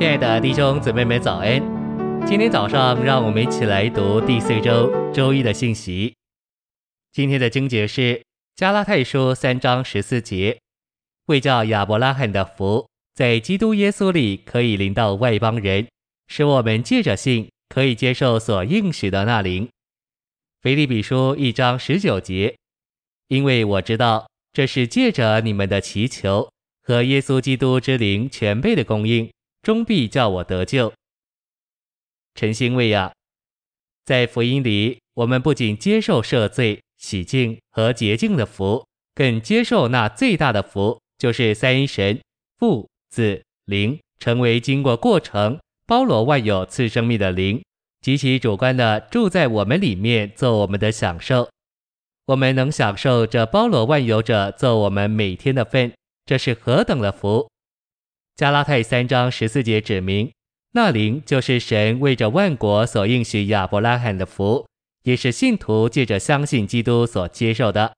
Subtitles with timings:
[0.00, 1.60] 亲爱的弟兄姊妹们，早安！
[2.26, 6.14] 今天早上，让我们一起来读第四周周一的信息。
[7.12, 8.24] 今天的经节是
[8.56, 10.58] 加拉太书三章十四节，
[11.26, 15.86] 为叫亚伯拉罕的福在基督耶稣里可以临到外邦人，
[16.28, 19.68] 使我们借着信可以接受所应许的那灵。
[20.62, 22.56] 腓立比书一章十九节，
[23.28, 26.50] 因为我知道这是借着你们的祈求
[26.82, 29.30] 和耶稣基督之灵全备的供应，
[29.62, 30.92] 终必叫我得救。
[32.34, 33.12] 晨星喂养，
[34.04, 42.18] 在福音里，我们不仅接受赦罪、洗净和洁净的福，更接受那最大的福，就是三一神
[42.58, 47.60] 父、子、灵成为经过过程、包罗万有赐生命的灵。
[48.00, 51.50] 极其主观的住在我们里面，做我们的享受。
[52.26, 55.92] 我们能享受这包罗万有者做我们每天的份，
[56.24, 57.49] 这是何等的福！
[58.36, 60.32] 加拉太三章十四节指明，
[60.72, 64.66] 那灵就是神为着万国所应许亚伯拉罕的福，
[65.02, 67.92] 也是信徒借着相信基督所接受的。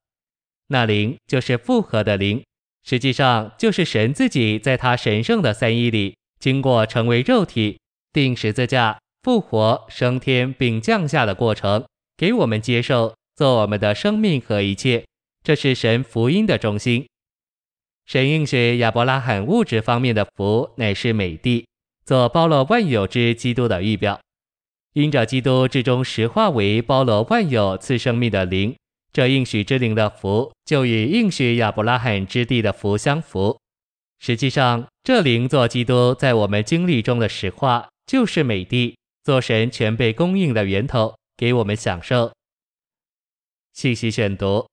[0.69, 2.43] 那灵就是复活的灵，
[2.85, 7.79] 实际上就是神自己在他神圣的三一里，经过成为肉体、
[8.13, 8.99] 钉十字架。
[9.23, 11.85] 复活、升天并降下的过程，
[12.17, 15.05] 给我们接受，做我们的生命和一切。
[15.45, 17.07] 这是神福音的中心。
[18.07, 21.67] 神应许亚伯拉罕物质方面的福，乃是美地，
[22.05, 24.21] 做包罗万有之基督的预表。
[24.95, 28.77] 因着基督至终实化为包罗万有赐生命的灵，
[29.13, 33.59] 这应许之灵的福，就与应许亚伯拉罕之地的福相符。
[34.19, 38.97] 实际上，这灵做基督在我们经历中的实化，就是美地。
[39.25, 42.33] 做神全备供应的源头，给我们享受。
[43.73, 44.67] 信息选读：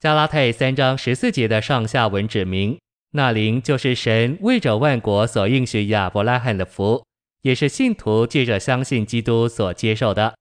[0.00, 2.78] 加拉太三章十四节的上下文指明，
[3.10, 7.04] 那灵就是神为着万国所应许亚伯拉罕的福，
[7.42, 10.34] 也是信徒借着相信基督所接受的。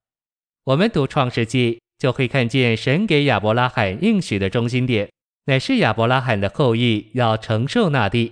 [0.64, 5.10] 我们读创世纪，就会看见神给亚伯拉罕应许的中心点，
[5.48, 8.32] 乃是亚伯拉罕的后裔要承受那地。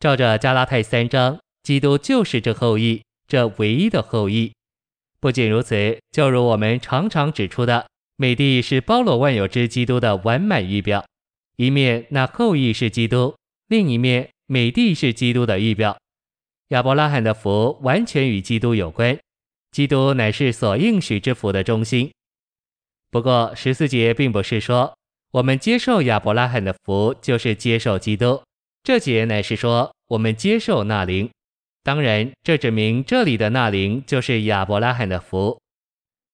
[0.00, 3.02] 照着加拉太三章，基督就是这后裔。
[3.26, 4.54] 这唯一的后裔。
[5.20, 7.86] 不仅如此，就如我们常常指出的，
[8.20, 11.06] 美帝是包罗万有之基督的完满预表。
[11.54, 13.36] 一面那后裔是基督，
[13.68, 15.96] 另一面美帝是基督的预表。
[16.70, 19.16] 亚伯拉罕的福完全与基督有关，
[19.70, 22.10] 基督乃是所应许之福的中心。
[23.08, 24.92] 不过十四节并不是说
[25.30, 28.42] 我们接受亚伯拉罕的福就是接受基督，
[28.82, 31.30] 这节乃是说我们接受那灵。
[31.84, 35.60] 当然，这指明这里的那灵就是亚伯拉罕的福。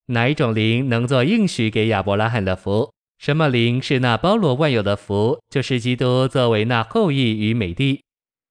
[0.07, 2.93] 哪一种灵能做应许给亚伯拉罕的福？
[3.19, 5.41] 什么灵是那包罗万有的福？
[5.49, 8.03] 就是基督作为那后裔与美地，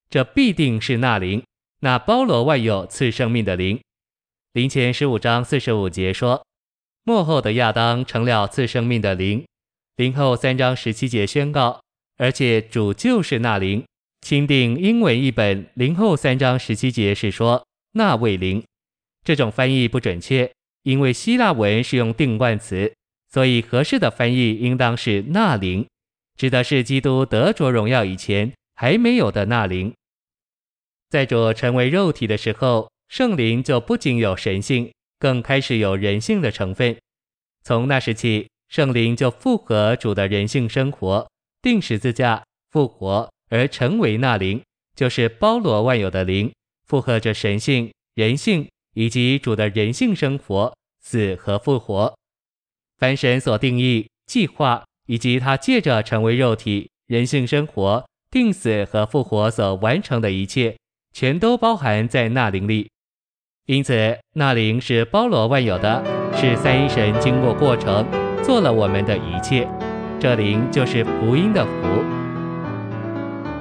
[0.09, 1.43] 这必定是那灵，
[1.81, 3.79] 那包罗万有赐生命的灵。
[4.53, 6.45] 灵前十五章四十五节说
[7.03, 9.45] ：“末后的亚当成了赐生命的灵。”
[9.97, 11.81] 灵后三章十七节宣告
[12.17, 13.83] ：“而且主就是那灵。”
[14.25, 18.63] 钦定英文译本灵后三章十七节是说那位灵，
[19.23, 20.49] 这种翻译不准确，
[20.83, 22.93] 因为希腊文是用定冠词，
[23.29, 25.87] 所以合适的翻译应当是那灵，
[26.37, 29.93] 指的是基督得着荣耀以前还没有的那灵。
[31.09, 36.97] 在主成为肉体的时候，圣灵就不仅有神性，更开始有人性的成分。
[37.63, 41.29] 从那时起，圣灵就复合主的人性生活，
[41.61, 43.29] 钉十字架复活。
[43.49, 44.63] 而成为那灵，
[44.95, 46.51] 就是包罗万有的灵，
[46.87, 52.13] 负荷着神性、人性以及主的人性生活、死和复活。
[52.97, 60.77] 凡神所定义、计划以及他借着成为肉体、人性生活、定死和复活所完成的一切，
[61.13, 62.89] 全都包含在那灵里。
[63.65, 66.03] 因此，那灵是包罗万有的，
[66.35, 68.05] 是三一神经过过程
[68.43, 69.67] 做了我们的一切。
[70.19, 72.03] 这灵就是福音的福。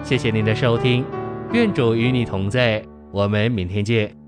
[0.05, 1.05] 谢谢您的收听，
[1.53, 4.22] 愿主与你同在，我们明天见。